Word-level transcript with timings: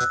Ciao 0.00 0.08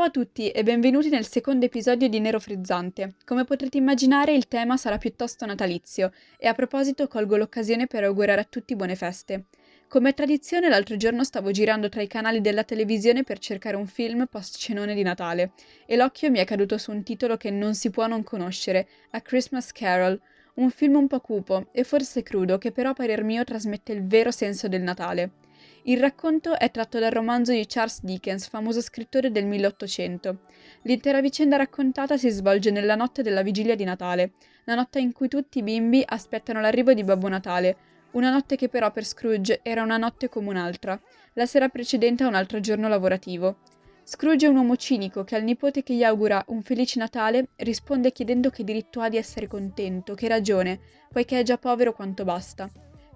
a 0.00 0.08
tutti 0.08 0.50
e 0.50 0.62
benvenuti 0.62 1.10
nel 1.10 1.26
secondo 1.26 1.66
episodio 1.66 2.08
di 2.08 2.18
Nero 2.18 2.40
Frizzante. 2.40 3.16
Come 3.26 3.44
potrete 3.44 3.76
immaginare 3.76 4.32
il 4.32 4.48
tema 4.48 4.78
sarà 4.78 4.96
piuttosto 4.96 5.44
natalizio 5.44 6.12
e 6.38 6.48
a 6.48 6.54
proposito 6.54 7.08
colgo 7.08 7.36
l'occasione 7.36 7.86
per 7.86 8.04
augurare 8.04 8.40
a 8.40 8.46
tutti 8.48 8.74
buone 8.74 8.96
feste. 8.96 9.48
Come 9.86 10.14
tradizione 10.14 10.70
l'altro 10.70 10.96
giorno 10.96 11.24
stavo 11.24 11.50
girando 11.50 11.90
tra 11.90 12.00
i 12.00 12.06
canali 12.06 12.40
della 12.40 12.64
televisione 12.64 13.22
per 13.22 13.38
cercare 13.38 13.76
un 13.76 13.86
film 13.86 14.26
post 14.30 14.56
cenone 14.56 14.94
di 14.94 15.02
Natale 15.02 15.52
e 15.84 15.96
l'occhio 15.96 16.30
mi 16.30 16.38
è 16.38 16.46
caduto 16.46 16.78
su 16.78 16.90
un 16.90 17.02
titolo 17.02 17.36
che 17.36 17.50
non 17.50 17.74
si 17.74 17.90
può 17.90 18.06
non 18.06 18.22
conoscere, 18.22 18.88
A 19.10 19.20
Christmas 19.20 19.72
Carol, 19.72 20.18
un 20.60 20.70
film 20.70 20.96
un 20.96 21.06
po' 21.06 21.20
cupo 21.20 21.68
e 21.72 21.84
forse 21.84 22.22
crudo 22.22 22.58
che 22.58 22.70
però 22.70 22.90
a 22.90 22.94
parer 22.94 23.24
mio 23.24 23.44
trasmette 23.44 23.92
il 23.92 24.06
vero 24.06 24.30
senso 24.30 24.68
del 24.68 24.82
Natale. 24.82 25.30
Il 25.84 25.98
racconto 25.98 26.58
è 26.58 26.70
tratto 26.70 26.98
dal 26.98 27.10
romanzo 27.10 27.52
di 27.52 27.64
Charles 27.66 28.02
Dickens, 28.02 28.46
famoso 28.46 28.82
scrittore 28.82 29.30
del 29.30 29.46
1800. 29.46 30.38
L'intera 30.82 31.22
vicenda 31.22 31.56
raccontata 31.56 32.18
si 32.18 32.28
svolge 32.28 32.70
nella 32.70 32.94
notte 32.94 33.22
della 33.22 33.42
vigilia 33.42 33.74
di 33.74 33.84
Natale, 33.84 34.32
la 34.64 34.74
notte 34.74 35.00
in 35.00 35.12
cui 35.12 35.28
tutti 35.28 35.60
i 35.60 35.62
bimbi 35.62 36.02
aspettano 36.04 36.60
l'arrivo 36.60 36.92
di 36.92 37.04
Babbo 37.04 37.28
Natale, 37.28 37.76
una 38.10 38.30
notte 38.30 38.56
che 38.56 38.68
però 38.68 38.90
per 38.90 39.06
Scrooge 39.06 39.60
era 39.62 39.82
una 39.82 39.96
notte 39.96 40.28
come 40.28 40.50
un'altra, 40.50 41.00
la 41.34 41.46
sera 41.46 41.70
precedente 41.70 42.24
a 42.24 42.28
un 42.28 42.34
altro 42.34 42.60
giorno 42.60 42.86
lavorativo. 42.86 43.56
Scrooge 44.12 44.46
è 44.46 44.48
un 44.48 44.56
uomo 44.56 44.74
cinico 44.74 45.22
che 45.22 45.36
al 45.36 45.44
nipote 45.44 45.84
che 45.84 45.94
gli 45.94 46.02
augura 46.02 46.42
un 46.48 46.62
felice 46.62 46.98
Natale 46.98 47.50
risponde 47.58 48.10
chiedendo 48.10 48.50
che 48.50 48.64
diritto 48.64 49.00
ha 49.00 49.08
di 49.08 49.16
essere 49.16 49.46
contento, 49.46 50.14
che 50.14 50.26
ragione, 50.26 50.80
poiché 51.12 51.38
è 51.38 51.42
già 51.44 51.58
povero 51.58 51.92
quanto 51.92 52.24
basta. 52.24 52.68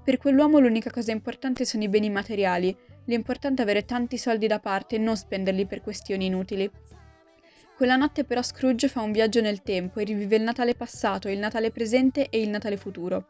Per 0.04 0.18
quell'uomo 0.18 0.60
l'unica 0.60 0.92
cosa 0.92 1.10
importante 1.10 1.64
sono 1.64 1.82
i 1.82 1.88
beni 1.88 2.10
materiali, 2.10 2.74
l'importante 3.06 3.62
è 3.62 3.64
avere 3.64 3.84
tanti 3.84 4.16
soldi 4.16 4.46
da 4.46 4.60
parte 4.60 4.94
e 4.94 4.98
non 5.00 5.16
spenderli 5.16 5.66
per 5.66 5.80
questioni 5.80 6.26
inutili. 6.26 6.70
Quella 7.76 7.96
notte 7.96 8.22
però 8.22 8.40
Scrooge 8.40 8.86
fa 8.86 9.00
un 9.00 9.10
viaggio 9.10 9.40
nel 9.40 9.62
tempo 9.62 9.98
e 9.98 10.04
rivive 10.04 10.36
il 10.36 10.42
Natale 10.42 10.76
passato, 10.76 11.28
il 11.28 11.40
Natale 11.40 11.72
presente 11.72 12.28
e 12.28 12.40
il 12.40 12.50
Natale 12.50 12.76
futuro. 12.76 13.26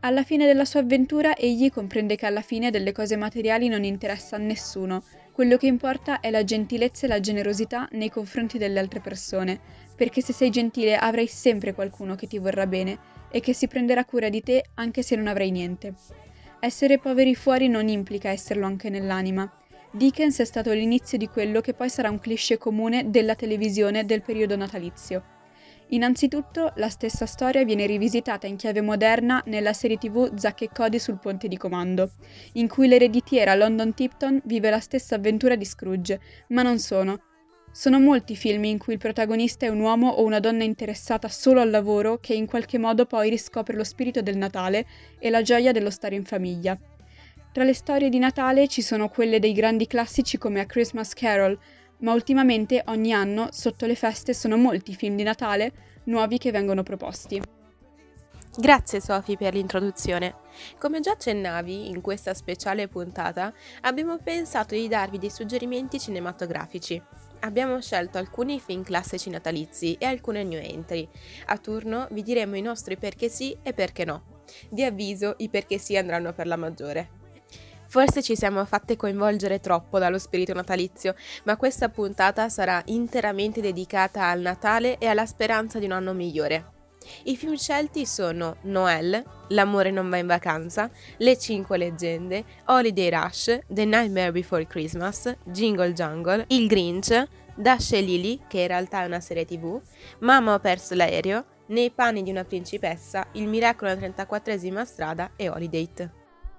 Alla 0.00 0.22
fine 0.22 0.46
della 0.46 0.64
sua 0.64 0.80
avventura 0.80 1.34
egli 1.36 1.70
comprende 1.70 2.14
che 2.14 2.24
alla 2.24 2.40
fine 2.40 2.70
delle 2.70 2.92
cose 2.92 3.16
materiali 3.16 3.66
non 3.66 3.82
interessa 3.82 4.36
a 4.36 4.38
nessuno, 4.38 5.02
quello 5.38 5.56
che 5.56 5.68
importa 5.68 6.18
è 6.18 6.32
la 6.32 6.42
gentilezza 6.42 7.06
e 7.06 7.08
la 7.08 7.20
generosità 7.20 7.88
nei 7.92 8.10
confronti 8.10 8.58
delle 8.58 8.80
altre 8.80 8.98
persone, 8.98 9.60
perché 9.94 10.20
se 10.20 10.32
sei 10.32 10.50
gentile 10.50 10.96
avrai 10.96 11.28
sempre 11.28 11.74
qualcuno 11.74 12.16
che 12.16 12.26
ti 12.26 12.38
vorrà 12.38 12.66
bene 12.66 12.98
e 13.30 13.38
che 13.38 13.52
si 13.52 13.68
prenderà 13.68 14.04
cura 14.04 14.30
di 14.30 14.42
te 14.42 14.64
anche 14.74 15.04
se 15.04 15.14
non 15.14 15.28
avrai 15.28 15.52
niente. 15.52 15.94
Essere 16.58 16.98
poveri 16.98 17.36
fuori 17.36 17.68
non 17.68 17.86
implica 17.86 18.30
esserlo 18.30 18.66
anche 18.66 18.90
nell'anima. 18.90 19.48
Dickens 19.92 20.40
è 20.40 20.44
stato 20.44 20.72
l'inizio 20.72 21.16
di 21.16 21.28
quello 21.28 21.60
che 21.60 21.72
poi 21.72 21.88
sarà 21.88 22.10
un 22.10 22.18
cliché 22.18 22.58
comune 22.58 23.08
della 23.08 23.36
televisione 23.36 24.04
del 24.04 24.22
periodo 24.22 24.56
natalizio. 24.56 25.37
Innanzitutto, 25.90 26.72
la 26.76 26.90
stessa 26.90 27.24
storia 27.24 27.64
viene 27.64 27.86
rivisitata 27.86 28.46
in 28.46 28.56
chiave 28.56 28.82
moderna 28.82 29.42
nella 29.46 29.72
serie 29.72 29.96
tv 29.96 30.34
Zack 30.36 30.62
e 30.62 30.68
Cody 30.70 30.98
sul 30.98 31.18
ponte 31.18 31.48
di 31.48 31.56
comando, 31.56 32.10
in 32.54 32.68
cui 32.68 32.88
l'ereditiera 32.88 33.54
London 33.54 33.94
Tipton 33.94 34.42
vive 34.44 34.68
la 34.68 34.80
stessa 34.80 35.14
avventura 35.14 35.56
di 35.56 35.64
Scrooge, 35.64 36.20
ma 36.48 36.60
non 36.60 36.78
sono, 36.78 37.22
sono 37.72 37.98
molti 38.00 38.36
film 38.36 38.64
in 38.64 38.76
cui 38.76 38.92
il 38.94 38.98
protagonista 38.98 39.64
è 39.64 39.70
un 39.70 39.80
uomo 39.80 40.10
o 40.10 40.24
una 40.24 40.40
donna 40.40 40.62
interessata 40.62 41.28
solo 41.28 41.62
al 41.62 41.70
lavoro 41.70 42.18
che 42.18 42.34
in 42.34 42.44
qualche 42.44 42.76
modo 42.76 43.06
poi 43.06 43.30
riscopre 43.30 43.74
lo 43.74 43.84
spirito 43.84 44.20
del 44.20 44.36
Natale 44.36 44.86
e 45.18 45.30
la 45.30 45.40
gioia 45.40 45.72
dello 45.72 45.90
stare 45.90 46.14
in 46.14 46.24
famiglia. 46.24 46.78
Tra 47.50 47.64
le 47.64 47.74
storie 47.74 48.10
di 48.10 48.18
Natale 48.18 48.68
ci 48.68 48.82
sono 48.82 49.08
quelle 49.08 49.38
dei 49.38 49.52
grandi 49.52 49.86
classici 49.86 50.36
come 50.36 50.60
A 50.60 50.66
Christmas 50.66 51.14
Carol, 51.14 51.58
ma 51.98 52.12
ultimamente 52.12 52.82
ogni 52.86 53.12
anno 53.12 53.48
sotto 53.50 53.86
le 53.86 53.94
feste 53.94 54.34
sono 54.34 54.56
molti 54.56 54.94
film 54.94 55.16
di 55.16 55.22
Natale 55.22 55.72
nuovi 56.04 56.38
che 56.38 56.50
vengono 56.50 56.82
proposti. 56.82 57.40
Grazie 58.56 59.00
Sofi 59.00 59.36
per 59.36 59.54
l'introduzione. 59.54 60.34
Come 60.78 60.98
già 61.00 61.12
accennavi 61.12 61.88
in 61.90 62.00
questa 62.00 62.34
speciale 62.34 62.88
puntata, 62.88 63.52
abbiamo 63.82 64.18
pensato 64.18 64.74
di 64.74 64.88
darvi 64.88 65.18
dei 65.18 65.30
suggerimenti 65.30 66.00
cinematografici. 66.00 67.00
Abbiamo 67.40 67.80
scelto 67.80 68.18
alcuni 68.18 68.58
film 68.58 68.82
classici 68.82 69.30
natalizi 69.30 69.94
e 69.94 70.06
alcune 70.06 70.42
new 70.42 70.60
entry. 70.60 71.08
A 71.46 71.58
turno 71.58 72.08
vi 72.10 72.22
diremo 72.22 72.56
i 72.56 72.62
nostri 72.62 72.96
perché 72.96 73.28
sì 73.28 73.56
e 73.62 73.72
perché 73.72 74.04
no. 74.04 74.42
Di 74.68 74.82
avviso, 74.82 75.34
i 75.38 75.48
perché 75.48 75.78
sì 75.78 75.96
andranno 75.96 76.32
per 76.32 76.48
la 76.48 76.56
maggiore. 76.56 77.17
Forse 77.88 78.22
ci 78.22 78.36
siamo 78.36 78.64
fatte 78.66 78.96
coinvolgere 78.96 79.60
troppo 79.60 79.98
dallo 79.98 80.18
spirito 80.18 80.52
natalizio, 80.52 81.14
ma 81.44 81.56
questa 81.56 81.88
puntata 81.88 82.50
sarà 82.50 82.82
interamente 82.86 83.62
dedicata 83.62 84.26
al 84.26 84.40
Natale 84.40 84.98
e 84.98 85.06
alla 85.06 85.24
speranza 85.24 85.78
di 85.78 85.86
un 85.86 85.92
anno 85.92 86.12
migliore. 86.12 86.76
I 87.24 87.36
film 87.36 87.54
scelti 87.54 88.04
sono 88.04 88.56
Noel, 88.62 89.24
L'amore 89.48 89.90
non 89.90 90.10
va 90.10 90.18
in 90.18 90.26
vacanza, 90.26 90.90
Le 91.16 91.38
cinque 91.38 91.78
leggende, 91.78 92.44
Holiday 92.66 93.08
Rush, 93.08 93.60
The 93.66 93.86
Nightmare 93.86 94.32
Before 94.32 94.66
Christmas, 94.66 95.34
Jingle 95.44 95.94
Jungle, 95.94 96.44
Il 96.48 96.68
Grinch, 96.68 97.26
Dash 97.54 97.92
e 97.92 98.02
Lily, 98.02 98.40
che 98.46 98.60
in 98.60 98.66
realtà 98.66 99.02
è 99.02 99.06
una 99.06 99.20
serie 99.20 99.46
tv, 99.46 99.80
Mamma 100.18 100.52
ho 100.52 100.58
perso 100.58 100.94
l'aereo, 100.94 101.44
Nei 101.68 101.90
panni 101.90 102.22
di 102.22 102.30
una 102.30 102.44
principessa, 102.44 103.26
Il 103.32 103.46
miracolo 103.46 103.94
della 103.94 104.08
34esima 104.08 104.84
strada 104.84 105.32
e 105.36 105.48
Holiday. 105.48 106.17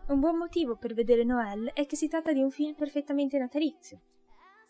Un 0.10 0.20
buon 0.20 0.38
motivo 0.38 0.76
per 0.76 0.96
vedere 0.96 1.24
Noel 1.24 1.70
è 1.72 1.86
che 1.86 1.96
si 1.96 2.08
tratta 2.08 2.34
di 2.34 2.42
un 2.42 2.50
film 2.50 2.74
perfettamente 2.74 3.38
natalizio. 3.38 4.00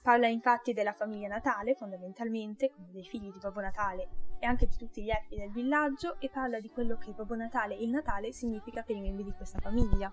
Parla 0.01 0.27
infatti 0.27 0.73
della 0.73 0.91
famiglia 0.91 1.29
Natale, 1.29 1.75
fondamentalmente, 1.75 2.69
come 2.69 2.89
dei 2.91 3.05
figli 3.05 3.31
di 3.31 3.39
Babbo 3.39 3.61
Natale 3.61 4.09
e 4.37 4.45
anche 4.45 4.65
di 4.67 4.75
tutti 4.75 5.01
gli 5.01 5.09
elfi 5.09 5.37
del 5.37 5.49
villaggio, 5.49 6.19
e 6.19 6.29
parla 6.29 6.59
di 6.59 6.69
quello 6.69 6.97
che 6.97 7.13
Babbo 7.13 7.35
Natale 7.35 7.77
e 7.77 7.83
il 7.83 7.89
Natale 7.89 8.33
significa 8.33 8.81
per 8.81 8.97
i 8.97 9.01
membri 9.01 9.23
di 9.23 9.31
questa 9.31 9.59
famiglia. 9.59 10.11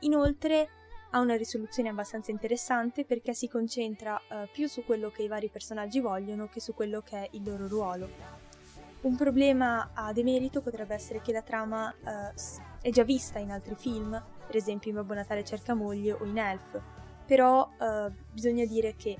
Inoltre 0.00 0.68
ha 1.10 1.18
una 1.18 1.34
risoluzione 1.34 1.88
abbastanza 1.88 2.30
interessante 2.30 3.04
perché 3.04 3.34
si 3.34 3.48
concentra 3.48 4.16
eh, 4.28 4.48
più 4.52 4.68
su 4.68 4.84
quello 4.84 5.10
che 5.10 5.24
i 5.24 5.28
vari 5.28 5.48
personaggi 5.48 5.98
vogliono 5.98 6.46
che 6.46 6.60
su 6.60 6.72
quello 6.72 7.00
che 7.00 7.16
è 7.16 7.28
il 7.32 7.42
loro 7.42 7.66
ruolo. 7.66 8.08
Un 9.00 9.16
problema 9.16 9.90
a 9.92 10.12
demerito 10.12 10.60
potrebbe 10.60 10.94
essere 10.94 11.20
che 11.20 11.32
la 11.32 11.42
trama 11.42 11.92
eh, 11.92 12.32
è 12.80 12.90
già 12.90 13.02
vista 13.02 13.40
in 13.40 13.50
altri 13.50 13.74
film, 13.74 14.34
per 14.46 14.56
esempio 14.56 14.90
in 14.90 14.96
Babbo 14.96 15.14
Natale 15.14 15.44
cerca 15.44 15.74
moglie 15.74 16.12
o 16.12 16.24
in 16.24 16.38
Elf, 16.38 16.80
però 17.26 17.68
eh, 17.78 18.10
bisogna 18.32 18.64
dire 18.64 18.94
che 18.96 19.16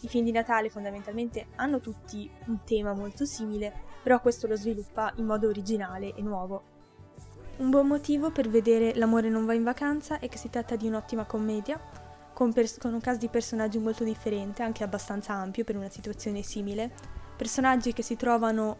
i 0.00 0.08
film 0.08 0.24
di 0.24 0.32
Natale 0.32 0.70
fondamentalmente 0.70 1.48
hanno 1.56 1.80
tutti 1.80 2.30
un 2.46 2.58
tema 2.64 2.92
molto 2.92 3.24
simile, 3.24 3.72
però 4.02 4.20
questo 4.20 4.46
lo 4.46 4.56
sviluppa 4.56 5.12
in 5.16 5.24
modo 5.24 5.48
originale 5.48 6.14
e 6.14 6.22
nuovo. 6.22 6.76
Un 7.56 7.70
buon 7.70 7.88
motivo 7.88 8.30
per 8.30 8.48
vedere 8.48 8.94
L'amore 8.94 9.28
non 9.28 9.44
va 9.44 9.52
in 9.52 9.64
vacanza 9.64 10.20
è 10.20 10.28
che 10.28 10.38
si 10.38 10.48
tratta 10.48 10.76
di 10.76 10.86
un'ottima 10.86 11.24
commedia, 11.24 11.80
con, 12.32 12.52
pers- 12.52 12.78
con 12.78 12.94
un 12.94 13.00
cast 13.00 13.18
di 13.18 13.28
personaggi 13.28 13.78
molto 13.78 14.04
differente, 14.04 14.62
anche 14.62 14.84
abbastanza 14.84 15.32
ampio 15.32 15.64
per 15.64 15.76
una 15.76 15.88
situazione 15.88 16.42
simile, 16.42 16.92
personaggi 17.36 17.92
che 17.92 18.02
si 18.02 18.14
trovano 18.14 18.78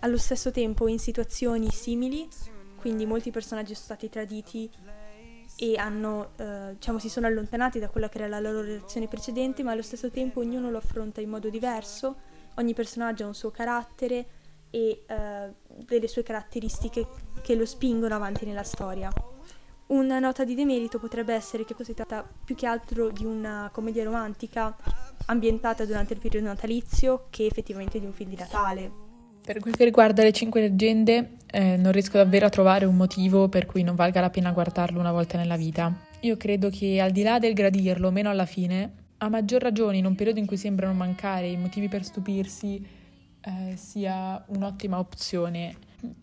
allo 0.00 0.16
stesso 0.16 0.52
tempo 0.52 0.86
in 0.86 1.00
situazioni 1.00 1.68
simili, 1.70 2.28
quindi 2.76 3.04
molti 3.06 3.32
personaggi 3.32 3.74
sono 3.74 3.86
stati 3.86 4.08
traditi 4.08 4.70
e 5.62 5.76
hanno, 5.76 6.30
eh, 6.36 6.70
diciamo, 6.72 6.98
si 6.98 7.10
sono 7.10 7.26
allontanati 7.26 7.78
da 7.78 7.90
quella 7.90 8.08
che 8.08 8.16
era 8.16 8.28
la 8.28 8.40
loro 8.40 8.62
relazione 8.62 9.08
precedente, 9.08 9.62
ma 9.62 9.72
allo 9.72 9.82
stesso 9.82 10.08
tempo 10.08 10.40
ognuno 10.40 10.70
lo 10.70 10.78
affronta 10.78 11.20
in 11.20 11.28
modo 11.28 11.50
diverso, 11.50 12.16
ogni 12.54 12.72
personaggio 12.72 13.24
ha 13.24 13.26
un 13.26 13.34
suo 13.34 13.50
carattere 13.50 14.26
e 14.70 15.04
eh, 15.06 15.54
delle 15.66 16.08
sue 16.08 16.22
caratteristiche 16.22 17.06
che 17.42 17.54
lo 17.56 17.66
spingono 17.66 18.14
avanti 18.14 18.46
nella 18.46 18.62
storia. 18.62 19.12
Una 19.88 20.18
nota 20.18 20.44
di 20.44 20.54
demerito 20.54 20.98
potrebbe 20.98 21.34
essere 21.34 21.66
che 21.66 21.74
si 21.84 21.92
tratta 21.92 22.26
più 22.44 22.54
che 22.54 22.66
altro 22.66 23.10
di 23.10 23.26
una 23.26 23.68
commedia 23.70 24.04
romantica 24.04 24.74
ambientata 25.26 25.84
durante 25.84 26.14
il 26.14 26.20
periodo 26.20 26.46
natalizio 26.46 27.26
che 27.28 27.44
effettivamente 27.44 28.00
di 28.00 28.06
un 28.06 28.14
film 28.14 28.30
di 28.30 28.36
Natale. 28.36 29.09
Per 29.50 29.58
quel 29.58 29.74
che 29.74 29.82
riguarda 29.82 30.22
le 30.22 30.30
cinque 30.30 30.60
leggende, 30.60 31.38
eh, 31.50 31.76
non 31.76 31.90
riesco 31.90 32.18
davvero 32.18 32.46
a 32.46 32.50
trovare 32.50 32.84
un 32.84 32.94
motivo 32.94 33.48
per 33.48 33.66
cui 33.66 33.82
non 33.82 33.96
valga 33.96 34.20
la 34.20 34.30
pena 34.30 34.52
guardarlo 34.52 35.00
una 35.00 35.10
volta 35.10 35.36
nella 35.36 35.56
vita. 35.56 35.92
Io 36.20 36.36
credo 36.36 36.70
che 36.70 37.00
al 37.00 37.10
di 37.10 37.24
là 37.24 37.40
del 37.40 37.52
gradirlo 37.52 38.12
meno 38.12 38.30
alla 38.30 38.46
fine, 38.46 38.92
a 39.18 39.28
maggior 39.28 39.60
ragione 39.60 39.96
in 39.96 40.06
un 40.06 40.14
periodo 40.14 40.38
in 40.38 40.46
cui 40.46 40.56
sembrano 40.56 40.92
mancare 40.92 41.48
i 41.48 41.56
motivi 41.56 41.88
per 41.88 42.04
stupirsi, 42.04 42.86
eh, 43.40 43.74
sia 43.74 44.40
un'ottima 44.50 45.00
opzione, 45.00 45.74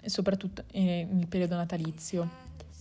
soprattutto 0.05 0.63
nel 0.71 1.27
periodo 1.27 1.57
natalizio. 1.57 2.29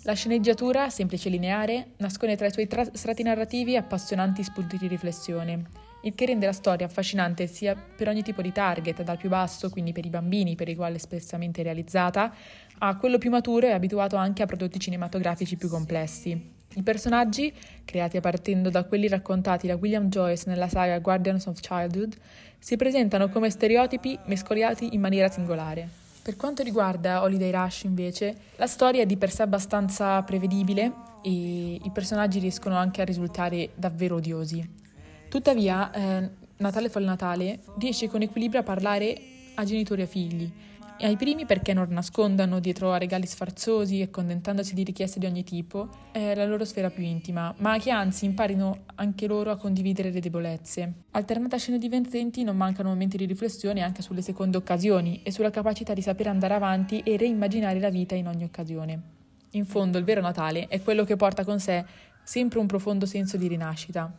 La 0.04 0.12
sceneggiatura, 0.12 0.90
semplice 0.90 1.26
e 1.26 1.32
lineare, 1.32 1.86
nasconde 1.96 2.36
tra 2.36 2.46
i 2.46 2.52
suoi 2.52 2.68
tra- 2.68 2.88
strati 2.92 3.24
narrativi 3.24 3.76
appassionanti 3.76 4.44
spunti 4.44 4.78
di 4.78 4.86
riflessione 4.86 5.85
il 6.06 6.14
che 6.14 6.26
rende 6.26 6.46
la 6.46 6.52
storia 6.52 6.86
affascinante 6.86 7.48
sia 7.48 7.74
per 7.74 8.08
ogni 8.08 8.22
tipo 8.22 8.40
di 8.40 8.52
target, 8.52 9.02
dal 9.02 9.16
più 9.16 9.28
basso, 9.28 9.70
quindi 9.70 9.92
per 9.92 10.06
i 10.06 10.08
bambini, 10.08 10.54
per 10.54 10.68
i 10.68 10.76
quali 10.76 10.94
è 10.94 10.96
espressamente 10.96 11.62
realizzata, 11.64 12.32
a 12.78 12.96
quello 12.96 13.18
più 13.18 13.30
maturo 13.30 13.66
e 13.66 13.72
abituato 13.72 14.14
anche 14.14 14.42
a 14.42 14.46
prodotti 14.46 14.78
cinematografici 14.78 15.56
più 15.56 15.68
complessi. 15.68 16.54
I 16.74 16.82
personaggi, 16.82 17.52
creati 17.84 18.20
partendo 18.20 18.70
da 18.70 18.84
quelli 18.84 19.08
raccontati 19.08 19.66
da 19.66 19.74
William 19.74 20.08
Joyce 20.08 20.44
nella 20.46 20.68
saga 20.68 20.98
Guardians 21.00 21.46
of 21.46 21.58
Childhood, 21.58 22.14
si 22.58 22.76
presentano 22.76 23.28
come 23.28 23.50
stereotipi 23.50 24.16
mescoliati 24.26 24.94
in 24.94 25.00
maniera 25.00 25.28
singolare. 25.28 25.88
Per 26.22 26.36
quanto 26.36 26.62
riguarda 26.62 27.22
Holiday 27.22 27.50
Rush, 27.50 27.82
invece, 27.84 28.36
la 28.56 28.66
storia 28.66 29.02
è 29.02 29.06
di 29.06 29.16
per 29.16 29.30
sé 29.30 29.42
abbastanza 29.42 30.22
prevedibile 30.22 30.92
e 31.22 31.74
i 31.74 31.90
personaggi 31.92 32.38
riescono 32.38 32.76
anche 32.76 33.00
a 33.00 33.04
risultare 33.04 33.70
davvero 33.74 34.16
odiosi. 34.16 34.84
Tuttavia, 35.28 35.92
eh, 35.92 36.30
Natale 36.58 36.88
Folle 36.88 37.06
Natale 37.06 37.60
riesce 37.78 38.08
con 38.08 38.22
equilibrio 38.22 38.60
a 38.60 38.64
parlare 38.64 39.16
a 39.54 39.64
genitori 39.64 40.02
e 40.02 40.06
figli. 40.06 40.52
E 40.98 41.04
ai 41.04 41.16
primi 41.16 41.44
perché 41.44 41.74
non 41.74 41.88
nascondano 41.90 42.58
dietro 42.58 42.90
a 42.90 42.96
regali 42.96 43.26
sfarzosi 43.26 44.00
e 44.00 44.08
contentandosi 44.08 44.72
di 44.72 44.82
richieste 44.82 45.18
di 45.18 45.26
ogni 45.26 45.44
tipo 45.44 45.90
è 46.10 46.34
la 46.34 46.46
loro 46.46 46.64
sfera 46.64 46.88
più 46.88 47.02
intima, 47.02 47.54
ma 47.58 47.78
che 47.78 47.90
anzi 47.90 48.24
imparino 48.24 48.84
anche 48.94 49.26
loro 49.26 49.50
a 49.50 49.56
condividere 49.56 50.10
le 50.10 50.20
debolezze. 50.20 50.92
Alternate 51.10 51.56
a 51.56 51.58
scene 51.58 51.76
divertenti 51.76 52.44
non 52.44 52.56
mancano 52.56 52.88
momenti 52.88 53.18
di 53.18 53.26
riflessione 53.26 53.82
anche 53.82 54.00
sulle 54.00 54.22
seconde 54.22 54.56
occasioni 54.56 55.20
e 55.22 55.30
sulla 55.30 55.50
capacità 55.50 55.92
di 55.92 56.00
sapere 56.00 56.30
andare 56.30 56.54
avanti 56.54 57.00
e 57.00 57.18
reimmaginare 57.18 57.78
la 57.78 57.90
vita 57.90 58.14
in 58.14 58.28
ogni 58.28 58.44
occasione. 58.44 59.02
In 59.50 59.66
fondo 59.66 59.98
il 59.98 60.04
vero 60.04 60.22
Natale 60.22 60.66
è 60.68 60.80
quello 60.80 61.04
che 61.04 61.16
porta 61.16 61.44
con 61.44 61.60
sé 61.60 61.84
sempre 62.24 62.58
un 62.58 62.66
profondo 62.66 63.04
senso 63.04 63.36
di 63.36 63.48
rinascita, 63.48 64.10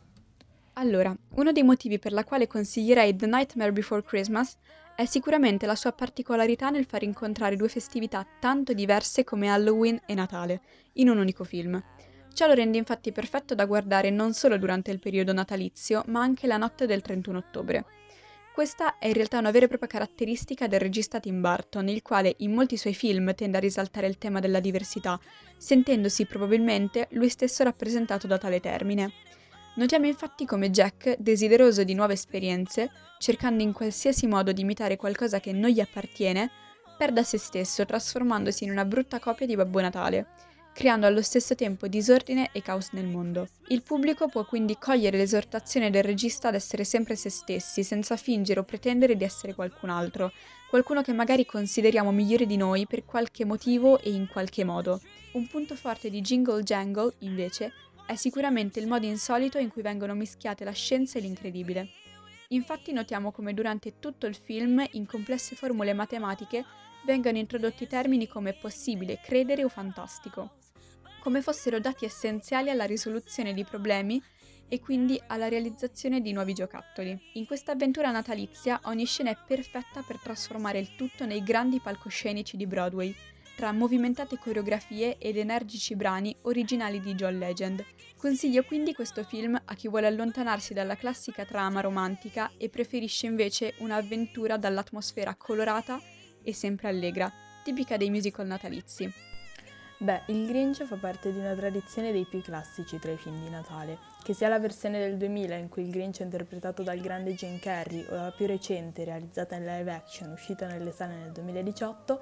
allora, 0.77 1.15
uno 1.35 1.51
dei 1.51 1.63
motivi 1.63 1.99
per 1.99 2.11
la 2.11 2.23
quale 2.23 2.47
consiglierei 2.47 3.15
The 3.15 3.25
Nightmare 3.25 3.71
Before 3.71 4.03
Christmas 4.03 4.55
è 4.95 5.05
sicuramente 5.05 5.65
la 5.65 5.75
sua 5.75 5.91
particolarità 5.91 6.69
nel 6.69 6.85
far 6.85 7.03
incontrare 7.03 7.55
due 7.55 7.67
festività 7.67 8.25
tanto 8.39 8.73
diverse 8.73 9.23
come 9.23 9.49
Halloween 9.49 9.99
e 10.05 10.13
Natale, 10.13 10.61
in 10.93 11.09
un 11.09 11.17
unico 11.17 11.43
film. 11.43 11.83
Ciò 12.33 12.45
lo 12.45 12.53
rende 12.53 12.77
infatti 12.77 13.11
perfetto 13.11 13.55
da 13.55 13.65
guardare 13.65 14.11
non 14.11 14.33
solo 14.33 14.57
durante 14.57 14.91
il 14.91 14.99
periodo 14.99 15.33
natalizio, 15.33 16.03
ma 16.07 16.21
anche 16.21 16.45
la 16.45 16.57
notte 16.57 16.85
del 16.85 17.01
31 17.01 17.37
ottobre. 17.37 17.85
Questa 18.53 18.97
è 18.99 19.07
in 19.07 19.13
realtà 19.13 19.39
una 19.39 19.51
vera 19.51 19.65
e 19.65 19.67
propria 19.67 19.89
caratteristica 19.89 20.67
del 20.67 20.79
regista 20.79 21.19
Tim 21.19 21.41
Burton, 21.41 21.89
il 21.89 22.03
quale 22.03 22.35
in 22.37 22.53
molti 22.53 22.77
suoi 22.77 22.93
film 22.93 23.33
tende 23.33 23.57
a 23.57 23.61
risaltare 23.61 24.07
il 24.07 24.17
tema 24.19 24.39
della 24.39 24.59
diversità, 24.59 25.19
sentendosi 25.57 26.25
probabilmente 26.25 27.07
lui 27.11 27.29
stesso 27.29 27.63
rappresentato 27.63 28.27
da 28.27 28.37
tale 28.37 28.59
termine. 28.59 29.11
Notiamo 29.77 30.07
infatti 30.07 30.45
come 30.45 30.71
Jack, 30.71 31.17
desideroso 31.19 31.83
di 31.83 31.93
nuove 31.93 32.13
esperienze, 32.13 32.89
cercando 33.19 33.61
in 33.61 33.73
qualsiasi 33.73 34.25
modo 34.25 34.51
di 34.51 34.61
imitare 34.61 34.95
qualcosa 34.95 35.39
che 35.39 35.51
non 35.51 35.69
gli 35.69 35.79
appartiene, 35.79 36.49
perda 36.97 37.21
se 37.21 37.37
stesso 37.37 37.85
trasformandosi 37.85 38.63
in 38.63 38.71
una 38.71 38.85
brutta 38.85 39.19
copia 39.19 39.45
di 39.45 39.55
Babbo 39.55 39.79
Natale, 39.79 40.29
creando 40.73 41.05
allo 41.05 41.21
stesso 41.21 41.53
tempo 41.53 41.87
disordine 41.87 42.49
e 42.53 42.63
caos 42.63 42.89
nel 42.93 43.05
mondo. 43.05 43.49
Il 43.67 43.83
pubblico 43.83 44.27
può 44.27 44.45
quindi 44.45 44.79
cogliere 44.79 45.15
l'esortazione 45.15 45.91
del 45.91 46.03
regista 46.03 46.47
ad 46.47 46.55
essere 46.55 46.83
sempre 46.83 47.15
se 47.15 47.29
stessi, 47.29 47.83
senza 47.83 48.17
fingere 48.17 48.61
o 48.61 48.63
pretendere 48.63 49.15
di 49.15 49.23
essere 49.23 49.53
qualcun 49.53 49.91
altro, 49.91 50.31
qualcuno 50.71 51.03
che 51.03 51.13
magari 51.13 51.45
consideriamo 51.45 52.11
migliore 52.11 52.47
di 52.47 52.57
noi 52.57 52.87
per 52.87 53.05
qualche 53.05 53.45
motivo 53.45 53.99
e 53.99 54.09
in 54.09 54.27
qualche 54.27 54.63
modo. 54.63 54.99
Un 55.33 55.45
punto 55.45 55.75
forte 55.75 56.09
di 56.09 56.21
Jingle 56.21 56.63
Jangle, 56.63 57.13
invece, 57.19 57.73
è 58.07 58.15
sicuramente 58.15 58.79
il 58.79 58.87
modo 58.87 59.05
insolito 59.05 59.57
in 59.57 59.69
cui 59.69 59.81
vengono 59.81 60.15
mischiate 60.15 60.63
la 60.63 60.71
scienza 60.71 61.19
e 61.19 61.21
l'incredibile. 61.21 61.89
Infatti 62.49 62.93
notiamo 62.93 63.33
come 63.33 63.53
durante 63.53 63.99
tutto 63.99 64.25
il 64.25 64.35
film, 64.35 64.81
in 64.91 65.05
complesse 65.05 65.55
formule 65.57 65.91
matematiche, 65.91 66.63
vengano 67.05 67.37
introdotti 67.37 67.85
termini 67.85 68.25
come 68.27 68.53
possibile, 68.53 69.19
credere 69.21 69.65
o 69.65 69.69
fantastico, 69.69 70.55
come 71.19 71.41
fossero 71.41 71.81
dati 71.81 72.05
essenziali 72.05 72.69
alla 72.69 72.85
risoluzione 72.85 73.53
di 73.53 73.65
problemi 73.65 74.23
e 74.69 74.79
quindi 74.79 75.21
alla 75.27 75.49
realizzazione 75.49 76.21
di 76.21 76.31
nuovi 76.31 76.53
giocattoli. 76.53 77.17
In 77.33 77.45
questa 77.45 77.73
avventura 77.73 78.11
natalizia 78.11 78.79
ogni 78.85 79.05
scena 79.05 79.31
è 79.31 79.37
perfetta 79.45 80.01
per 80.01 80.17
trasformare 80.17 80.79
il 80.79 80.95
tutto 80.95 81.25
nei 81.25 81.43
grandi 81.43 81.81
palcoscenici 81.81 82.55
di 82.55 82.67
Broadway, 82.67 83.13
tra 83.57 83.71
movimentate 83.71 84.37
coreografie 84.37 85.17
ed 85.17 85.35
energici 85.35 85.95
brani 85.95 86.33
originali 86.43 86.99
di 86.99 87.15
John 87.15 87.39
Legend. 87.39 87.83
Consiglio 88.15 88.63
quindi 88.63 88.93
questo 88.93 89.23
film 89.23 89.59
a 89.65 89.73
chi 89.73 89.87
vuole 89.87 90.05
allontanarsi 90.05 90.75
dalla 90.75 90.95
classica 90.95 91.43
trama 91.43 91.81
romantica 91.81 92.51
e 92.55 92.69
preferisce 92.69 93.25
invece 93.25 93.73
un'avventura 93.79 94.57
dall'atmosfera 94.57 95.33
colorata 95.33 95.99
e 96.43 96.53
sempre 96.53 96.89
allegra, 96.89 97.33
tipica 97.63 97.97
dei 97.97 98.11
musical 98.11 98.45
natalizi. 98.45 99.11
Beh, 99.99 100.21
il 100.27 100.45
Grinch 100.45 100.83
fa 100.83 100.95
parte 100.95 101.33
di 101.33 101.39
una 101.39 101.55
tradizione 101.55 102.11
dei 102.11 102.27
più 102.29 102.39
classici 102.43 102.99
tra 102.99 103.11
i 103.11 103.17
film 103.17 103.41
di 103.43 103.49
Natale, 103.49 103.97
che 104.21 104.35
sia 104.35 104.47
la 104.47 104.59
versione 104.59 104.99
del 104.99 105.17
2000 105.17 105.55
in 105.55 105.69
cui 105.69 105.81
il 105.81 105.89
Grinch 105.89 106.19
è 106.19 106.23
interpretato 106.23 106.83
dal 106.83 106.99
grande 106.99 107.33
Jim 107.33 107.57
Carrey 107.57 108.05
o 108.07 108.13
la 108.13 108.31
più 108.31 108.45
recente 108.45 109.03
realizzata 109.03 109.55
in 109.55 109.65
live 109.65 109.91
action 109.91 110.31
uscita 110.31 110.67
nelle 110.67 110.91
sale 110.91 111.15
nel 111.15 111.31
2018, 111.31 112.21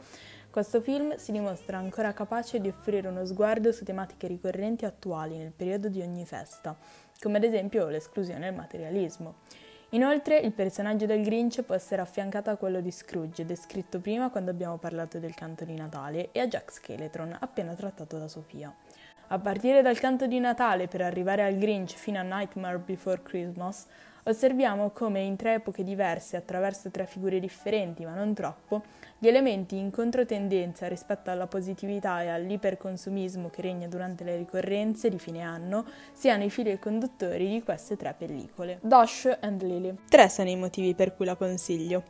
questo 0.55 0.79
film 0.79 1.17
si 1.17 1.33
dimostra 1.33 1.79
ancora 1.79 2.13
capace 2.13 2.61
di 2.61 2.69
offrire 2.69 3.09
uno 3.09 3.25
sguardo 3.25 3.73
su 3.73 3.83
tematiche 3.83 4.25
ricorrenti 4.25 4.85
e 4.85 4.87
attuali 4.87 5.35
nel 5.35 5.51
periodo 5.51 5.89
di 5.89 5.99
ogni 5.99 6.25
festa, 6.25 6.77
come 7.19 7.39
ad 7.39 7.43
esempio 7.43 7.89
l'esclusione 7.89 8.45
e 8.45 8.49
il 8.51 8.55
materialismo. 8.55 9.39
Inoltre, 9.89 10.37
il 10.37 10.53
personaggio 10.53 11.05
del 11.05 11.23
Grinch 11.23 11.61
può 11.63 11.75
essere 11.75 12.01
affiancato 12.01 12.51
a 12.51 12.55
quello 12.55 12.79
di 12.79 12.89
Scrooge, 12.89 13.43
descritto 13.43 13.99
prima 13.99 14.29
quando 14.29 14.49
abbiamo 14.49 14.77
parlato 14.77 15.19
del 15.19 15.33
canto 15.33 15.65
di 15.65 15.75
Natale, 15.75 16.29
e 16.31 16.39
a 16.39 16.47
Jack 16.47 16.71
Skeleton, 16.71 17.35
appena 17.37 17.73
trattato 17.73 18.17
da 18.17 18.29
Sofia. 18.29 18.73
A 19.27 19.37
partire 19.37 19.81
dal 19.81 19.99
canto 19.99 20.25
di 20.25 20.39
Natale 20.39 20.87
per 20.87 21.01
arrivare 21.01 21.43
al 21.43 21.57
Grinch 21.57 21.95
fino 21.95 22.19
a 22.19 22.23
Nightmare 22.23 22.77
Before 22.77 23.21
Christmas, 23.21 23.87
osserviamo 24.27 24.91
come 24.91 25.21
in 25.21 25.35
tre 25.35 25.55
epoche 25.55 25.83
diverse, 25.83 26.37
attraverso 26.37 26.89
tre 26.91 27.05
figure 27.05 27.39
differenti 27.39 28.05
ma 28.05 28.13
non 28.13 28.33
troppo, 28.33 28.83
gli 29.17 29.27
elementi 29.27 29.77
in 29.77 29.91
controtendenza 29.91 30.87
rispetto 30.87 31.29
alla 31.29 31.47
positività 31.47 32.21
e 32.21 32.27
all'iperconsumismo 32.27 33.49
che 33.49 33.61
regna 33.61 33.87
durante 33.87 34.23
le 34.23 34.37
ricorrenze 34.37 35.09
di 35.09 35.19
fine 35.19 35.41
anno 35.41 35.85
siano 36.13 36.43
i 36.43 36.49
fili 36.49 36.77
conduttori 36.79 37.49
di 37.49 37.63
queste 37.63 37.95
tre 37.97 38.13
pellicole. 38.17 38.79
Dash 38.81 39.37
and 39.39 39.61
Lily. 39.61 39.95
Tre 40.09 40.29
sono 40.29 40.49
i 40.49 40.55
motivi 40.55 40.93
per 40.93 41.15
cui 41.15 41.25
la 41.25 41.35
consiglio 41.35 42.03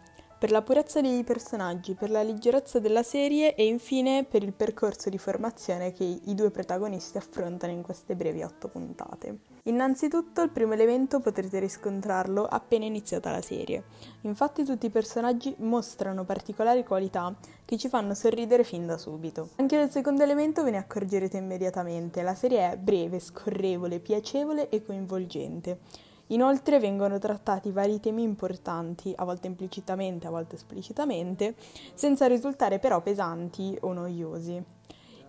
per 0.46 0.54
la 0.54 0.62
purezza 0.62 1.02
dei 1.02 1.24
personaggi, 1.24 1.96
per 1.96 2.12
la 2.12 2.22
leggerezza 2.22 2.78
della 2.78 3.02
serie 3.02 3.56
e 3.56 3.66
infine 3.66 4.26
per 4.26 4.44
il 4.44 4.54
percorso 4.54 5.10
di 5.10 5.18
formazione 5.18 5.92
che 5.92 6.04
i 6.04 6.36
due 6.36 6.52
protagonisti 6.52 7.18
affrontano 7.18 7.74
in 7.74 7.82
queste 7.82 8.16
brevi 8.16 8.44
otto 8.44 8.68
puntate. 8.68 9.40
Innanzitutto 9.64 10.44
il 10.44 10.52
primo 10.52 10.74
elemento 10.74 11.20
potrete 11.20 11.58
riscontrarlo 11.58 12.46
appena 12.46 12.86
iniziata 12.86 13.32
la 13.32 13.42
serie. 13.42 13.86
Infatti 14.22 14.64
tutti 14.64 14.86
i 14.86 14.92
personaggi 14.92 15.56
mostrano 15.62 16.26
particolari 16.26 16.84
qualità 16.84 17.34
che 17.66 17.80
ci 17.80 17.90
fanno 17.90 18.14
sorridere 18.14 18.64
fin 18.64 18.86
da 18.86 19.00
subito. 19.00 19.50
Anche 19.56 19.78
del 19.78 19.90
secondo 19.90 20.22
elemento 20.22 20.64
ve 20.64 20.70
ne 20.70 20.78
accorgerete 20.78 21.38
immediatamente. 21.38 22.22
La 22.22 22.36
serie 22.36 22.72
è 22.72 22.78
breve, 22.78 23.20
scorrevole, 23.20 23.98
piacevole 23.98 24.70
e 24.70 24.84
coinvolgente. 24.84 25.80
Inoltre 26.28 26.80
vengono 26.80 27.20
trattati 27.20 27.72
vari 27.72 28.00
temi 28.00 28.24
importanti, 28.24 29.14
a 29.16 29.26
volte 29.26 29.48
implicitamente, 29.48 30.28
a 30.28 30.32
volte 30.32 30.56
esplicitamente, 30.56 31.56
senza 31.94 32.28
risultare 32.28 32.80
però 32.80 33.02
pesanti 33.02 33.78
o 33.82 33.94
noiosi. 33.94 34.64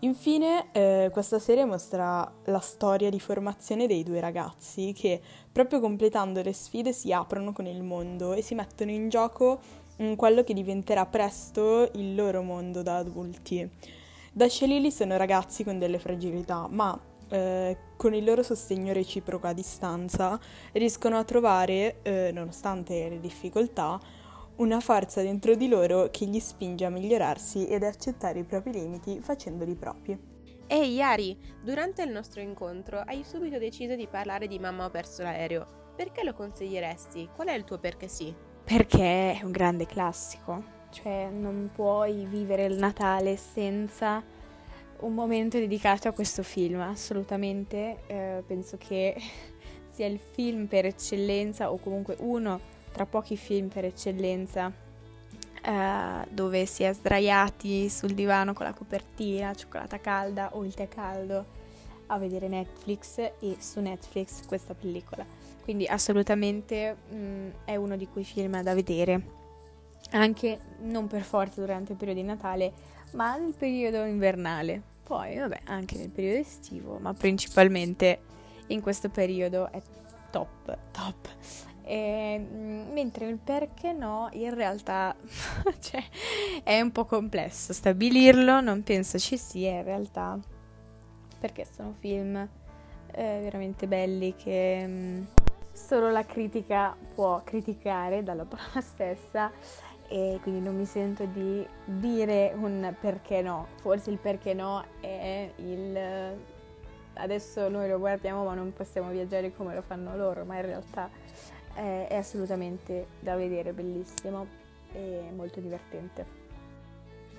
Infine, 0.01 0.69
eh, 0.73 1.09
questa 1.11 1.39
serie 1.39 1.65
mostra 1.65 2.31
la 2.45 2.61
storia 2.61 3.09
di 3.09 3.19
formazione 3.19 3.87
dei 3.87 4.03
due 4.03 4.21
ragazzi 4.21 4.93
che, 4.93 5.21
proprio 5.51 5.81
completando 5.81 6.43
le 6.43 6.53
sfide, 6.53 6.93
si 6.93 7.13
aprono 7.13 7.53
con 7.53 7.67
il 7.67 7.83
mondo 7.83 8.35
e 8.35 8.43
si 8.43 8.55
mettono 8.55 8.91
in 8.91 9.09
gioco 9.09 9.59
in 9.99 10.15
quello 10.17 10.45
che 10.45 10.53
diventerà 10.53 11.07
presto 11.07 11.91
il 11.95 12.15
loro 12.15 12.43
mondo 12.43 12.83
da 12.83 12.99
adulti. 12.99 13.69
Dash 14.33 14.63
e 14.63 14.67
Lily 14.67 14.91
sono 14.91 15.17
ragazzi 15.17 15.65
con 15.65 15.79
delle 15.79 15.99
fragilità, 15.99 16.67
ma 16.69 16.99
eh, 17.29 17.77
con 17.97 18.15
il 18.15 18.25
loro 18.25 18.43
sostegno 18.43 18.93
reciproco 18.93 19.47
a 19.47 19.53
distanza 19.53 20.39
riescono 20.73 21.17
a 21.17 21.25
trovare, 21.25 22.03
eh, 22.03 22.31
nonostante 22.33 23.09
le 23.09 23.21
difficoltà, 23.21 23.99
una 24.57 24.81
forza 24.81 25.23
dentro 25.23 25.55
di 25.55 25.69
loro 25.69 26.09
che 26.11 26.27
gli 26.27 26.41
spinge 26.41 26.85
a 26.85 26.91
migliorarsi 26.91 27.67
ed 27.67 27.83
accettare 27.83 28.39
i 28.39 28.45
propri 28.45 28.73
limiti 28.73 29.21
facendoli 29.21 29.75
propri. 29.75 30.19
Ehi 30.69 30.95
Yari, 30.95 31.39
durante 31.63 32.03
il 32.03 32.11
nostro 32.11 32.41
incontro 32.41 33.01
hai 33.01 33.23
subito 33.23 33.59
deciso 33.59 33.95
di 33.95 34.09
parlare 34.09 34.49
di 34.49 34.59
Mamma 34.59 34.87
ho 34.87 34.91
perso 34.91 35.23
l'aereo. 35.23 35.93
Perché 35.95 36.25
lo 36.25 36.35
consiglieresti? 36.35 37.31
Qual 37.35 37.49
è 37.49 37.53
il 37.53 37.65
tuo 37.65 37.79
perché 37.79 38.09
sì? 38.09 38.35
Perché 38.65 39.39
è 39.39 39.41
un 39.45 39.53
grande 39.53 39.87
classico, 39.87 40.63
cioè 40.91 41.29
non 41.31 41.71
puoi 41.73 42.27
vivere 42.27 42.65
il 42.65 42.77
Natale 42.77 43.37
senza 43.37 44.23
un 45.01 45.15
momento 45.15 45.59
dedicato 45.59 46.09
a 46.09 46.13
questo 46.13 46.43
film, 46.43 46.81
assolutamente. 46.81 48.03
Eh, 48.07 48.43
penso 48.47 48.77
che 48.77 49.17
sia 49.93 50.07
il 50.07 50.19
film 50.19 50.67
per 50.67 50.87
eccellenza 50.87 51.71
o 51.71 51.79
comunque 51.79 52.17
uno 52.21 52.61
tra 52.93 53.07
pochi 53.07 53.37
film 53.37 53.69
per 53.69 53.85
eccellenza 53.85 54.73
eh, 55.63 56.27
dove 56.31 56.65
si 56.65 56.85
è 56.85 56.93
sdraiati 56.93 57.89
sul 57.89 58.15
divano 58.15 58.53
con 58.53 58.67
la 58.67 58.73
copertina, 58.73 59.53
cioccolata 59.53 59.99
calda 59.99 60.51
o 60.55 60.65
il 60.65 60.75
tè 60.75 60.89
caldo 60.89 61.45
a 62.07 62.19
vedere 62.19 62.47
Netflix 62.47 63.19
e 63.19 63.57
su 63.59 63.81
Netflix 63.81 64.47
questa 64.47 64.75
pellicola. 64.75 65.27
Quindi 65.63 65.87
assolutamente 65.87 66.97
mh, 67.09 67.17
mm, 67.17 67.49
è 67.65 67.75
uno 67.75 67.97
di 67.97 68.07
quei 68.07 68.23
film 68.23 68.63
da 68.63 68.75
vedere, 68.75 69.21
anche 70.13 70.59
non 70.83 71.09
per 71.09 71.23
forza 71.23 71.61
durante 71.61 71.93
il 71.93 71.99
periodo 71.99 72.21
di 72.21 72.27
Natale, 72.27 72.73
ma 73.13 73.37
nel 73.37 73.55
periodo 73.57 74.05
invernale. 74.05 74.83
Poi, 75.03 75.37
vabbè, 75.37 75.61
anche 75.65 75.97
nel 75.97 76.09
periodo 76.09 76.41
estivo, 76.41 76.99
ma 76.99 77.15
principalmente 77.15 78.21
in 78.69 78.81
questo 78.81 79.09
periodo 79.09 79.71
è 79.71 79.81
top, 80.31 80.77
top. 80.91 81.29
E, 81.83 82.39
mm, 82.39 82.93
mentre 82.93 83.29
il 83.29 83.39
perché 83.39 83.93
no, 83.93 84.29
in 84.33 84.53
realtà 84.53 85.15
cioè, 85.79 86.03
è 86.65 86.81
un 86.81 86.91
po' 86.91 87.05
complesso 87.05 87.73
stabilirlo, 87.73 88.61
non 88.61 88.83
penso 88.83 89.19
ci 89.21 89.39
sia 89.39 89.71
in 89.71 89.85
realtà, 89.85 90.37
perché 91.39 91.65
sono 91.65 91.95
film 91.97 92.37
eh, 92.37 93.41
veramente 93.41 93.87
belli 93.87 94.35
che 94.35 94.85
mh, 94.85 94.91
mm, 94.91 95.23
solo 95.73 96.11
la 96.11 96.25
critica 96.25 96.97
può 97.15 97.43
criticare 97.45 98.25
dalla 98.25 98.45
parola 98.45 98.81
stessa 98.83 99.53
e 100.09 100.39
quindi 100.43 100.61
non 100.61 100.77
mi 100.77 100.85
sento 100.85 101.25
di 101.25 101.67
dire 101.85 102.53
un 102.57 102.95
perché 103.01 103.43
no, 103.43 103.69
forse 103.81 104.11
il 104.11 104.19
perché 104.19 104.55
no 104.55 104.85
è 105.01 105.51
il 105.57 105.99
adesso 107.19 107.69
noi 107.69 107.89
lo 107.89 107.99
guardiamo 107.99 108.45
ma 108.45 108.55
non 108.55 108.73
possiamo 108.73 109.11
viaggiare 109.11 109.55
come 109.55 109.75
lo 109.75 109.83
fanno 109.83 110.17
loro, 110.17 110.45
ma 110.45 110.57
in 110.57 110.63
realtà 110.63 111.11
è, 111.75 112.07
è 112.09 112.17
assolutamente 112.17 113.09
da 113.21 113.37
vedere, 113.37 113.73
bellissimo 113.73 114.47
e 114.93 115.31
molto 115.35 115.61
divertente. 115.61 116.45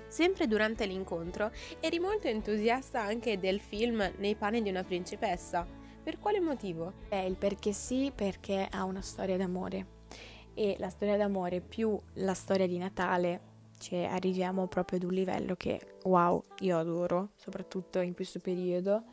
Sempre 0.08 0.48
durante 0.48 0.86
l'incontro 0.86 1.52
eri 1.80 2.00
molto 2.00 2.28
entusiasta 2.28 3.02
anche 3.02 3.40
del 3.40 3.60
film 3.60 4.10
Nei 4.18 4.36
panni 4.36 4.62
di 4.62 4.70
una 4.70 4.84
principessa. 4.84 5.68
Per 6.02 6.18
quale 6.20 6.40
motivo? 6.40 6.94
Beh, 7.10 7.26
il 7.26 7.36
perché 7.36 7.74
sì, 7.74 8.14
perché 8.16 8.66
ha 8.72 8.86
una 8.86 9.02
storia 9.02 9.36
d'amore. 9.36 9.97
E 10.60 10.76
la 10.80 10.90
storia 10.90 11.18
d'amore 11.18 11.62
più 11.62 11.96
la 12.14 12.34
storia 12.34 12.66
di 12.66 12.80
Natale, 12.80 13.42
cioè 13.78 14.06
arriviamo 14.06 14.66
proprio 14.66 14.98
ad 14.98 15.04
un 15.04 15.14
livello 15.14 15.56
che 15.56 15.98
wow, 16.06 16.44
io 16.62 16.80
adoro, 16.80 17.30
soprattutto 17.36 18.00
in 18.00 18.16
questo 18.16 18.40
periodo. 18.40 19.04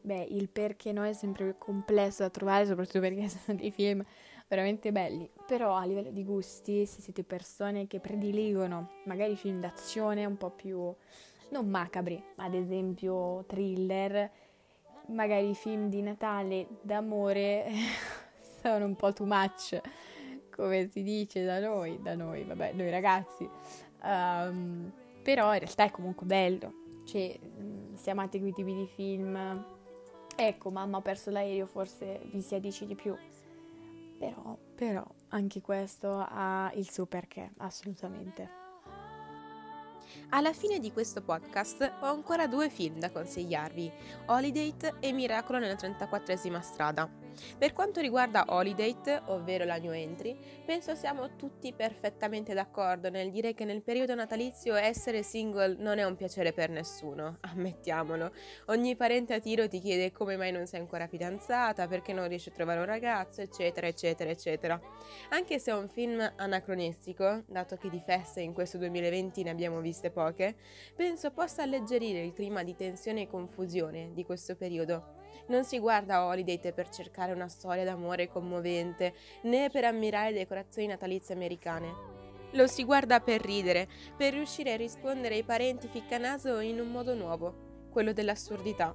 Beh, 0.00 0.26
il 0.30 0.48
perché 0.48 0.92
no 0.92 1.04
è 1.04 1.12
sempre 1.12 1.56
complesso 1.58 2.22
da 2.22 2.30
trovare, 2.30 2.64
soprattutto 2.64 3.00
perché 3.00 3.28
sono 3.28 3.58
dei 3.58 3.70
film 3.70 4.02
veramente 4.48 4.90
belli, 4.90 5.28
però 5.46 5.74
a 5.74 5.84
livello 5.84 6.12
di 6.12 6.24
gusti, 6.24 6.86
se 6.86 7.02
siete 7.02 7.24
persone 7.24 7.86
che 7.86 8.00
prediligono 8.00 9.02
magari 9.04 9.36
film 9.36 9.60
d'azione 9.60 10.24
un 10.24 10.38
po' 10.38 10.48
più 10.48 10.90
non 11.50 11.68
macabri, 11.68 12.24
ma 12.36 12.44
ad 12.44 12.54
esempio 12.54 13.44
thriller, 13.46 14.30
magari 15.08 15.54
film 15.54 15.90
di 15.90 16.00
Natale 16.00 16.66
d'amore 16.80 17.66
sono 18.62 18.86
un 18.86 18.96
po' 18.96 19.12
too 19.12 19.26
much, 19.26 19.78
come 20.60 20.88
si 20.90 21.02
dice 21.02 21.44
da 21.44 21.58
noi, 21.58 22.00
da 22.02 22.14
noi, 22.14 22.44
vabbè, 22.44 22.72
noi 22.74 22.90
ragazzi. 22.90 23.48
Um, 24.02 24.92
però 25.22 25.52
in 25.52 25.60
realtà 25.60 25.84
è 25.84 25.90
comunque 25.90 26.26
bello, 26.26 26.72
cioè 27.06 27.38
se 27.94 28.10
amate 28.10 28.38
quei 28.38 28.52
tipi 28.52 28.74
di 28.74 28.88
film, 28.94 29.64
ecco, 30.36 30.70
mamma 30.70 30.98
ha 30.98 31.00
perso 31.00 31.30
l'aereo, 31.30 31.66
forse 31.66 32.20
vi 32.32 32.40
si 32.40 32.54
addice 32.54 32.86
di 32.86 32.94
più. 32.94 33.16
Però, 34.18 34.58
però 34.74 35.06
anche 35.28 35.60
questo 35.60 36.12
ha 36.12 36.70
il 36.74 36.90
suo 36.90 37.06
perché, 37.06 37.52
assolutamente. 37.58 38.58
Alla 40.30 40.52
fine 40.52 40.78
di 40.78 40.92
questo 40.92 41.22
podcast 41.22 41.92
ho 42.00 42.06
ancora 42.06 42.46
due 42.46 42.68
film 42.68 42.98
da 42.98 43.10
consigliarvi, 43.10 43.90
Holiday 44.26 44.74
e 45.00 45.12
Miracolo 45.12 45.58
nella 45.58 45.74
34esima 45.74 46.60
strada. 46.60 47.19
Per 47.58 47.72
quanto 47.72 48.00
riguarda 48.00 48.44
Holiday, 48.48 48.88
ovvero 49.26 49.64
la 49.64 49.76
new 49.76 49.92
entry, 49.92 50.36
penso 50.64 50.94
siamo 50.94 51.36
tutti 51.36 51.72
perfettamente 51.72 52.54
d'accordo 52.54 53.08
nel 53.08 53.30
dire 53.30 53.54
che 53.54 53.64
nel 53.64 53.82
periodo 53.82 54.14
natalizio 54.14 54.74
essere 54.74 55.22
single 55.22 55.76
non 55.78 55.98
è 55.98 56.04
un 56.04 56.16
piacere 56.16 56.52
per 56.52 56.70
nessuno, 56.70 57.38
ammettiamolo. 57.52 58.32
Ogni 58.66 58.96
parente 58.96 59.34
a 59.34 59.40
tiro 59.40 59.68
ti 59.68 59.80
chiede 59.80 60.12
come 60.12 60.36
mai 60.36 60.52
non 60.52 60.66
sei 60.66 60.80
ancora 60.80 61.06
fidanzata, 61.06 61.86
perché 61.86 62.12
non 62.12 62.28
riesci 62.28 62.48
a 62.48 62.52
trovare 62.52 62.80
un 62.80 62.86
ragazzo, 62.86 63.40
eccetera, 63.40 63.86
eccetera, 63.86 64.30
eccetera. 64.30 64.80
Anche 65.30 65.58
se 65.58 65.70
è 65.70 65.74
un 65.74 65.88
film 65.88 66.32
anacronistico, 66.36 67.44
dato 67.46 67.76
che 67.76 67.88
di 67.88 68.02
feste 68.04 68.40
in 68.40 68.52
questo 68.52 68.78
2020 68.78 69.42
ne 69.44 69.50
abbiamo 69.50 69.80
viste 69.80 70.10
poche, 70.10 70.56
penso 70.94 71.30
possa 71.30 71.62
alleggerire 71.62 72.20
il 72.22 72.32
clima 72.32 72.62
di 72.62 72.74
tensione 72.74 73.22
e 73.22 73.28
confusione 73.28 74.10
di 74.12 74.24
questo 74.24 74.56
periodo 74.56 75.19
non 75.46 75.64
si 75.64 75.78
guarda 75.78 76.24
Holiday 76.24 76.58
per 76.72 76.88
cercare 76.88 77.32
una 77.32 77.48
storia 77.48 77.84
d'amore 77.84 78.28
commovente, 78.28 79.14
né 79.42 79.70
per 79.70 79.84
ammirare 79.84 80.32
decorazioni 80.32 80.88
natalizie 80.88 81.34
americane. 81.34 82.18
Lo 82.52 82.66
si 82.66 82.84
guarda 82.84 83.20
per 83.20 83.40
ridere, 83.40 83.88
per 84.16 84.32
riuscire 84.32 84.72
a 84.72 84.76
rispondere 84.76 85.36
ai 85.36 85.44
parenti 85.44 85.88
ficcanaso 85.88 86.58
in 86.60 86.80
un 86.80 86.90
modo 86.90 87.14
nuovo, 87.14 87.88
quello 87.90 88.12
dell'assurdità. 88.12 88.94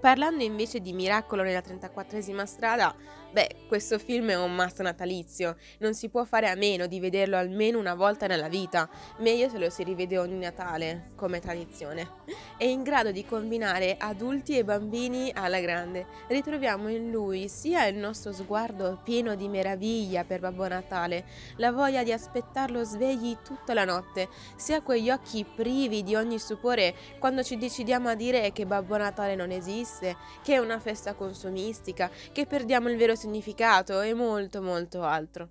Parlando 0.00 0.42
invece 0.42 0.80
di 0.80 0.92
Miracolo 0.92 1.42
nella 1.42 1.60
34esima 1.60 2.44
strada, 2.44 2.94
beh, 3.30 3.66
questo 3.68 3.98
film 3.98 4.30
è 4.30 4.36
un 4.36 4.54
must 4.54 4.80
natalizio, 4.80 5.56
non 5.78 5.94
si 5.94 6.08
può 6.08 6.24
fare 6.24 6.48
a 6.48 6.54
meno 6.54 6.86
di 6.86 7.00
vederlo 7.00 7.36
almeno 7.36 7.78
una 7.78 7.94
volta 7.94 8.26
nella 8.26 8.48
vita, 8.48 8.88
meglio 9.18 9.48
se 9.48 9.58
lo 9.58 9.70
si 9.70 9.82
rivede 9.82 10.18
ogni 10.18 10.38
Natale, 10.38 11.10
come 11.14 11.40
tradizione. 11.40 12.08
È 12.56 12.64
in 12.64 12.82
grado 12.82 13.10
di 13.10 13.24
combinare 13.24 13.96
adulti 13.98 14.56
e 14.56 14.64
bambini 14.64 15.30
alla 15.34 15.60
grande. 15.60 16.06
Ritroviamo 16.28 16.88
in 16.88 17.10
lui 17.10 17.48
sia 17.48 17.86
il 17.86 17.96
nostro 17.96 18.32
sguardo 18.32 19.00
pieno 19.02 19.34
di 19.34 19.48
meraviglia 19.48 20.24
per 20.24 20.40
Babbo 20.40 20.66
Natale, 20.66 21.24
la 21.56 21.72
voglia 21.72 22.02
di 22.02 22.12
aspettarlo 22.12 22.84
svegli 22.84 23.36
tutta 23.44 23.74
la 23.74 23.84
notte, 23.84 24.28
sia 24.56 24.80
quegli 24.80 25.10
occhi 25.10 25.44
privi 25.44 26.02
di 26.02 26.14
ogni 26.14 26.38
stupore 26.38 26.94
quando 27.18 27.42
ci 27.42 27.56
decidiamo 27.56 28.08
a 28.08 28.14
dire 28.14 28.52
che 28.52 28.66
Babbo 28.66 28.96
Natale 28.96 29.34
non 29.34 29.50
esiste 29.50 30.16
che 30.42 30.54
è 30.54 30.58
una 30.58 30.78
festa 30.78 31.14
consumistica, 31.14 32.10
che 32.32 32.46
perdiamo 32.46 32.88
il 32.88 32.96
vero 32.96 33.14
significato 33.18 34.00
e 34.00 34.14
molto 34.14 34.62
molto 34.62 35.02
altro. 35.02 35.50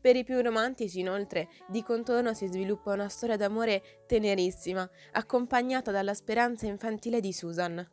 Per 0.00 0.16
i 0.16 0.24
più 0.24 0.40
romantici, 0.40 1.00
inoltre, 1.00 1.48
di 1.68 1.82
contorno 1.82 2.34
si 2.34 2.46
sviluppa 2.46 2.92
una 2.92 3.08
storia 3.08 3.36
d'amore 3.36 4.02
tenerissima, 4.06 4.88
accompagnata 5.12 5.90
dalla 5.92 6.14
speranza 6.14 6.66
infantile 6.66 7.20
di 7.20 7.32
Susan. 7.32 7.86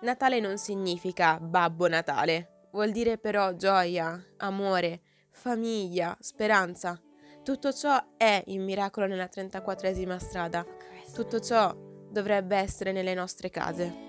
Natale 0.00 0.40
non 0.40 0.56
significa 0.56 1.38
Babbo 1.38 1.86
Natale, 1.88 2.68
vuol 2.72 2.90
dire 2.90 3.18
però 3.18 3.54
gioia, 3.54 4.20
amore, 4.38 5.02
famiglia, 5.30 6.16
speranza. 6.20 7.00
Tutto 7.44 7.72
ciò 7.72 8.02
è 8.16 8.42
il 8.46 8.60
miracolo 8.60 9.06
nella 9.06 9.28
34esima 9.32 10.16
strada. 10.16 10.66
Tutto 11.12 11.38
ciò 11.40 11.74
dovrebbe 12.10 12.56
essere 12.56 12.92
nelle 12.92 13.14
nostre 13.14 13.50
case. 13.50 14.05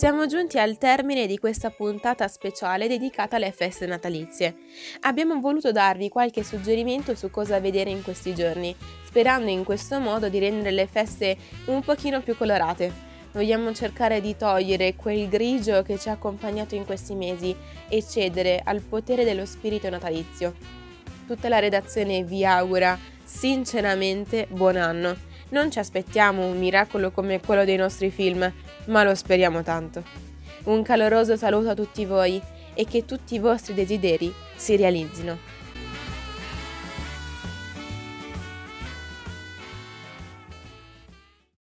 Siamo 0.00 0.24
giunti 0.24 0.58
al 0.58 0.78
termine 0.78 1.26
di 1.26 1.36
questa 1.36 1.68
puntata 1.68 2.26
speciale 2.26 2.88
dedicata 2.88 3.36
alle 3.36 3.52
feste 3.52 3.84
natalizie. 3.84 4.54
Abbiamo 5.00 5.38
voluto 5.40 5.72
darvi 5.72 6.08
qualche 6.08 6.42
suggerimento 6.42 7.14
su 7.14 7.30
cosa 7.30 7.60
vedere 7.60 7.90
in 7.90 8.02
questi 8.02 8.34
giorni, 8.34 8.74
sperando 9.04 9.50
in 9.50 9.62
questo 9.62 10.00
modo 10.00 10.30
di 10.30 10.38
rendere 10.38 10.70
le 10.70 10.86
feste 10.86 11.36
un 11.66 11.82
pochino 11.82 12.22
più 12.22 12.34
colorate. 12.34 12.90
Vogliamo 13.32 13.74
cercare 13.74 14.22
di 14.22 14.34
togliere 14.38 14.94
quel 14.94 15.28
grigio 15.28 15.82
che 15.82 15.98
ci 15.98 16.08
ha 16.08 16.12
accompagnato 16.12 16.74
in 16.74 16.86
questi 16.86 17.14
mesi 17.14 17.54
e 17.86 18.02
cedere 18.02 18.58
al 18.64 18.80
potere 18.80 19.22
dello 19.24 19.44
spirito 19.44 19.90
natalizio. 19.90 20.54
Tutta 21.26 21.50
la 21.50 21.58
redazione 21.58 22.24
vi 22.24 22.42
augura 22.42 22.98
sinceramente 23.22 24.46
buon 24.48 24.76
anno 24.76 25.28
non 25.50 25.70
ci 25.70 25.78
aspettiamo 25.78 26.46
un 26.46 26.58
miracolo 26.58 27.10
come 27.10 27.40
quello 27.40 27.64
dei 27.64 27.76
nostri 27.76 28.10
film, 28.10 28.52
ma 28.86 29.02
lo 29.02 29.14
speriamo 29.14 29.62
tanto. 29.62 30.02
Un 30.64 30.82
caloroso 30.82 31.36
saluto 31.36 31.70
a 31.70 31.74
tutti 31.74 32.04
voi 32.04 32.40
e 32.74 32.84
che 32.84 33.04
tutti 33.04 33.34
i 33.34 33.38
vostri 33.38 33.74
desideri 33.74 34.32
si 34.56 34.76
realizzino. 34.76 35.59